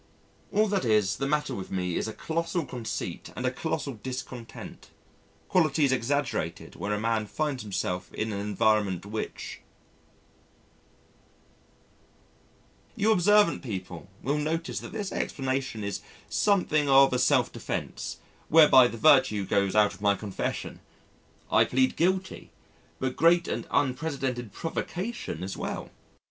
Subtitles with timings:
[0.51, 4.89] All that is the matter with me is a colossal conceit and a colossal discontent,
[5.47, 9.59] qualities exaggerated where a man finds himself in an environment which....
[12.95, 18.17] You observant people will notice that this explanation is something of a self defence
[18.49, 20.79] whereby the virtue goes out of my confession.
[21.51, 22.49] I plead guilty,
[22.97, 25.91] but great and unprecedented provocation as well.